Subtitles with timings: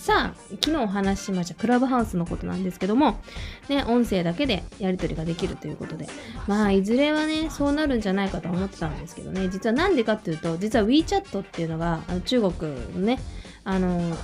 [0.00, 3.20] さあ、昨日お話ししましたクラブハウスのことなんですけども、
[3.68, 6.06] ね、音声だけでやり取りができるということで、
[6.46, 13.20] まあ、いずれはね、そうなるんじゃないかと思ってたんですけどね、実はなんでかっていうと、実は WeChat っていうのが、あの中国のね、
[13.64, 14.16] あの、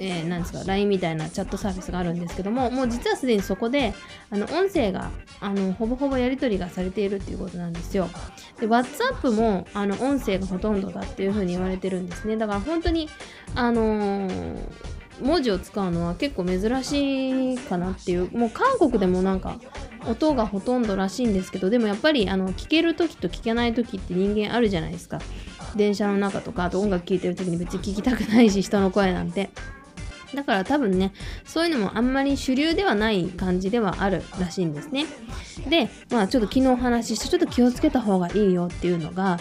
[0.00, 3.92] えーなんですか LINE みたいなチャットサービスがあるんですけどももう実はすでにそこで
[4.30, 8.08] あの音声があのほぼほぼやり取りがされているっていうことなんですよ。
[8.58, 12.38] で WhatsApp もあの音声がほとんどだっていうふうに言われてるんですね。
[12.38, 13.10] だから本当に
[13.54, 19.58] あのー文字を使うのは結構珍しいかなっていうもう韓国でもなんか
[20.06, 25.20] 音がほとんどらしいんですけどでもやっぱりあの聞ける時と聞けない時って人間あるじゃないですか
[25.76, 29.50] 電車の中とかあと音楽聴いてる時に別に聞きたくないし人の声なんて
[30.34, 31.12] だから多分ね、
[31.44, 35.06] そういうのもあんまり主流ではない感じではあるらしいんですね。
[35.68, 39.38] で、まあちょっと昨日お話しして、ちょっと気をつけた方がいいよっていうのが、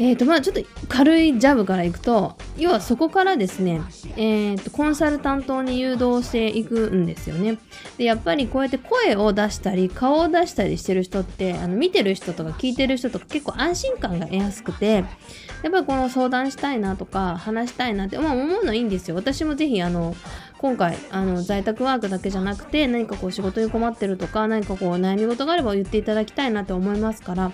[0.00, 3.80] えーとまあ、ちょっと軽いジャブからいくと要はそこからですね、
[4.16, 7.58] えー、とコンサルタントに誘導していくんですよね。
[7.96, 15.04] でやっぱりこうやって声を出したり顔を出したりしてる人ってあの見てる人とか聞いてる人とか結構安心感が得やすくて
[15.62, 19.14] やっぱりこの相談したいなとか話したいなって、まあ、思うのいいんですよ。
[19.14, 20.16] 私もぜひあの
[20.64, 27.52] 今回あの在宅ワークだけじゃなくて何かこう仕事に困ってるとか何かこう悩み事があれば言っていただきたいなと思いますから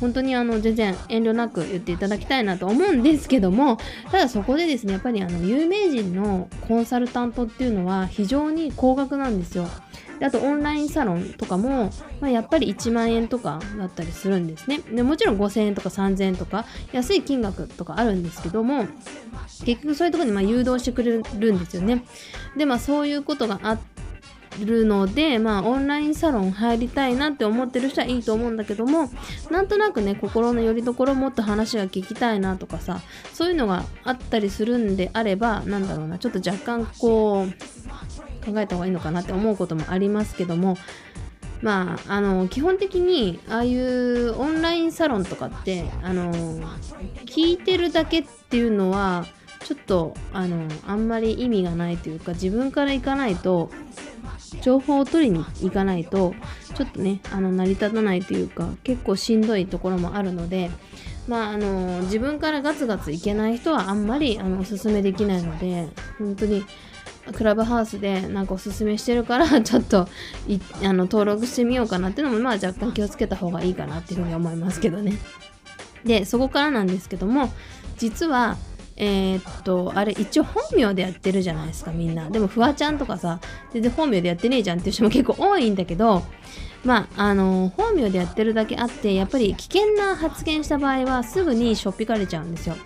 [0.00, 3.76] 本当にあの全然遠慮なく言っていただきたいなと思うんですけども
[4.10, 9.68] ただそこでですねやっぱりあの有名人のコンサルタントっていうのは非常に高額なんですよ。
[10.18, 14.80] であとオンラインサロンとかも、まあ、やっぱり1万円とかだったりするんですね。
[14.80, 18.86] でもちろん5000円とか3000円とか安い金額とかあるんですけども
[19.64, 22.04] 結局そういうところにま誘導してくれるんですよね。
[22.56, 23.78] でまあそういうことがあ
[24.64, 29.10] るのでまあオンラインサロン入りたいなって思ってる人はいいと思うんだけども
[29.50, 33.00] なんとなくね心の拠り所もっと話が聞きたいなとかさ
[33.32, 40.76] そういうのがあったりするんであればなんだろうなちょっと若干こう考えた方がいいのかなって思うこともありますけども
[41.62, 46.32] まあ、あの基本的にああいうオンラインサロンとかってあの
[47.26, 49.26] 聞いてるだけっていうのは
[49.64, 53.70] ちょっとあのあんまり意味がないというか自分から行かないと
[54.62, 56.34] 情報を取りに行かないと
[56.74, 60.70] ちょっとねあの成り立たないというか結構しんどいところもあるので
[61.26, 65.88] まああの自分からガツガツ行けない人はあんまりあのおすすめできないので
[66.18, 66.64] 本当に
[67.32, 70.08] クラブハウスでなんかおすすめしてるからちょっとあ
[70.84, 75.18] の登録してみようかなっていうのもまあ若干気をつけた方がいいかなっていうふうに思いますけどね。
[76.04, 77.52] でそこからなんですけども
[77.96, 78.56] 実は
[78.96, 82.30] えーっとあれ一応本名でやってるじゃないですかみんな。
[82.30, 83.40] でもフワちゃんとかさ
[83.72, 86.22] 全然本名でやってねえじゃんっていう人も結構多いんだけど
[86.84, 92.76] まああの本名でやってるだけあってやっぱり危険な発言した場合はすぐにしょっぴかれちゃうんですよ。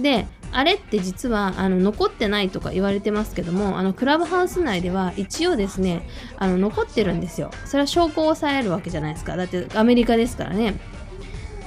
[0.00, 7.50] であれって実はあの残ってないとか言われてますけどもあのクラブハウス内では一応ですねあの残ってるんですよ。
[7.64, 9.36] それは証拠を抑えるわけじゃないですか。
[9.36, 10.74] だってアメリカですからね。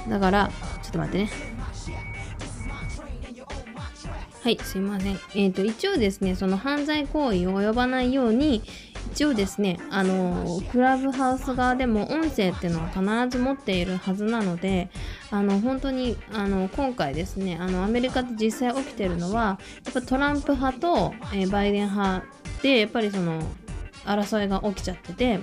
[0.08, 0.50] だから
[0.82, 1.56] ちょっと待ってね。
[4.46, 5.18] はい、すいません。
[5.34, 8.62] えっ、と、一応ですね、その犯罪行為を及ばないように、
[9.16, 14.90] 一応ですね、あの、クラブハウス側でも音声っていうのは必ず持っているはずなので、
[15.30, 22.26] あの、本当に、あの、今回ですね、あの、アメリカで実際起きてるのは、やっぱトランプ派と、えーバイデン派
[22.62, 23.40] で、やっぱりその、
[24.04, 25.40] 争いが起きちゃってて、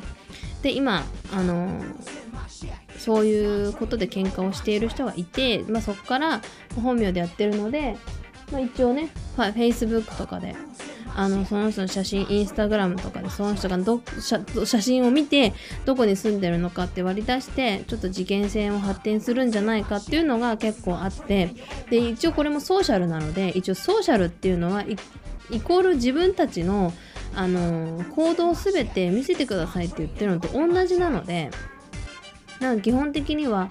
[0.62, 1.04] で、今、
[1.34, 1.82] あの、
[3.00, 6.42] そういうことで喧嘩をしている人がいて、まあ、そこから
[6.76, 7.98] 本名でやってるので、
[8.52, 10.56] まあ、一応ね、はい、Facebook とかで
[11.16, 15.54] あのその人の写真インスタグラムとかでその人がど写写真を見て
[15.86, 21.54] どこに住んでるのかって割り出してちょっと事件性を発展するんじゃないかっていうのが結構あって。
[21.90, 26.94] で一応これもソーシャルなので一応ソーシャルっていうのはイコール自分たちの
[27.36, 31.50] あの行動すべて見せてくださいって言ってるのと同じなので
[32.60, 33.70] なんか基本的には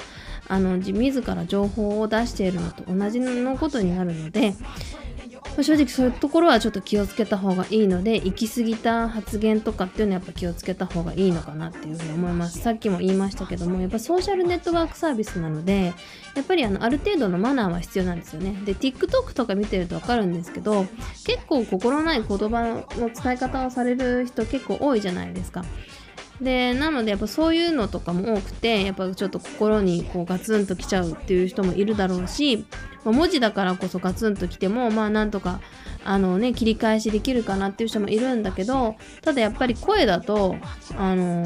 [0.49, 4.55] あの自自ら情報を出しているのと同じのことになるので、
[5.57, 12.59] ま正直そういうところはちょっと気をつけた方がいいので行き過ぎた発言とかっていうのはやっぱ気をつけた方がいいのかなっていうふうに思います。
[12.61, 15.93] さっきも言いましたけどもやっぱソーシャルネットワークサービスなので
[16.35, 18.57] やっぱりあのある程度のマナーは必要なんですよね。
[18.65, 20.87] で TikTok とか見てると分かるんですけど
[21.25, 25.65] 結構心ない言葉の使い方をされる人結構多いじゃないですか。
[26.41, 32.67] でなのでやっぱそういうのとかも多くてやっぱちょっと心にこうガツンときちゃうっていう人もいるだろうし、
[33.05, 35.61] まあ文字だからこそガツンときてもまあなんとか
[36.05, 40.57] あのね切り返しできるかなっていう人もいるんだけどただやっぱり声だと
[40.97, 41.45] あの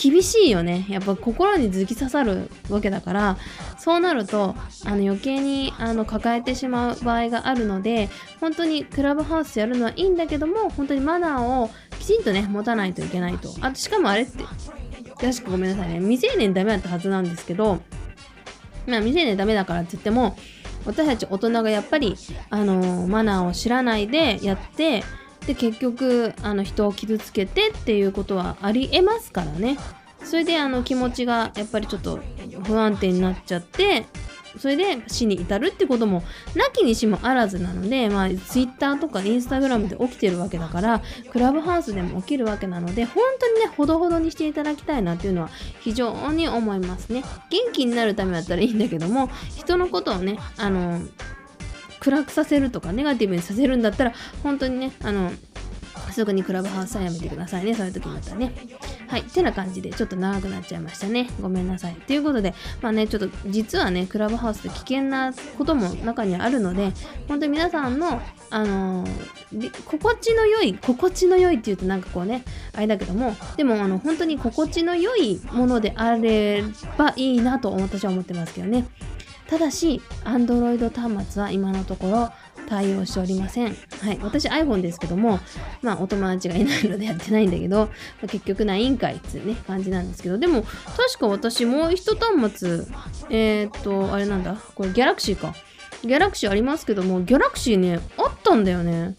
[0.00, 0.86] 厳しいよね。
[0.88, 3.36] やっぱ心に突き刺さるわけだから
[3.78, 8.08] そうなるとあの余計にあの抱えてしまう場合があるので
[8.40, 11.70] 本当にクラブハウスやるのはいいんだけども本当にマナーを
[12.10, 13.54] ちんとね持たないといけないと。
[13.60, 14.44] あとしかもあれって
[15.20, 16.00] 確かごめんなさいね。
[16.00, 17.80] 未成年ダメだったはずなんですけど
[18.86, 20.36] まあ未成年ダメだからって言っても
[20.86, 22.16] 私たち大人がやっぱり
[22.48, 25.04] あのマナーを知らないでやって
[25.46, 29.78] で結局あの人を傷つけてっていうことはありえますからね。
[30.22, 32.20] それであの気持ちがやっぱりちょっと
[32.64, 34.04] 不安定になっちゃって
[34.58, 36.22] それで死に至るってことも
[36.54, 45.50] なきにしもあらずなので、まあ、Twitter とか Instagram で起きてるわけだからクラブハウスでも起きるわけなので本当にねほどほどにしていただきたいなっていうのは
[45.80, 47.22] 非常に思いますね。
[47.50, 51.00] 元気になるためだったらいいんだけども人のことをねあの
[52.00, 54.12] 暗くさせるとかネガティブにさせるんだったら
[54.42, 55.30] 本当にねあの
[56.10, 57.74] すぐにクラブハウスはやめてくださいね。
[57.74, 58.52] そういう時になったらね。
[59.10, 61.28] はいてな感じでちょっと長くなっちゃいましたね。
[61.40, 61.94] ごめんなさい。
[61.94, 66.92] ということでまあねちょっと実はねクラブハウスで危険なことも中にあるので
[67.26, 76.62] 本当に皆さんのあのー心地の良い心地の良いっていうとなんかこうねあれだけどもでもあの本当に心地の良いものであれ
[76.96, 78.86] ばいいなと私は思ってますけどね。
[79.48, 82.32] ただし Android 端末は今のところ
[82.70, 83.66] 対応しておりません。
[83.66, 84.18] はい。
[84.22, 85.40] 私 iPhone ですけども、
[85.82, 87.88] まあお友達がいないのでやってないんだけど、ま
[88.24, 92.86] あ結局ないんかいっていうね、感じなんですけど、でも確か私もう一端末、
[93.28, 95.54] えー、っと、あれなんだ、これ Galaxy か。
[96.04, 99.16] Galaxy ありますけども、Galaxy ね、あったんだよね。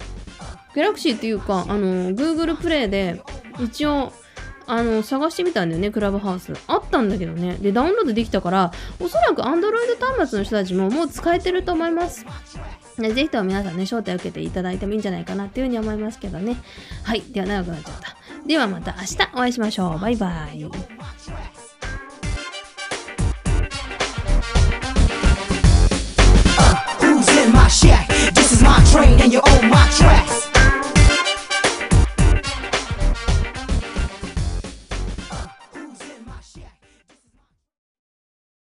[0.74, 3.22] Galaxy っていうか、あの、Google プレイで
[3.60, 4.14] 一応、
[4.72, 6.54] あの、探してみたんだよね、クラブハウス。
[6.68, 7.58] あったんだけどね。
[7.58, 8.72] で、ダウンロードできたから、
[9.02, 9.70] おそらく Android
[10.00, 12.26] 端末の人たちももう使えてると思います。
[12.98, 16.56] ぜひとも皆さんね、招待を受けていただいてもいいんじゃないかなっていうふうに思いますけどね。
[17.04, 17.22] はい。
[17.22, 18.16] では長くなっちゃった。
[18.48, 20.00] ではまた明日お会いしましょう。
[20.00, 21.61] バイバイ。